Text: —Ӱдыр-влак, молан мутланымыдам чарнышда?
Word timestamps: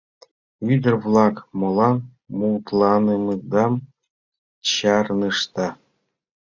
—Ӱдыр-влак, 0.71 1.35
молан 1.59 1.95
мутланымыдам 2.37 3.73
чарнышда? 4.71 5.67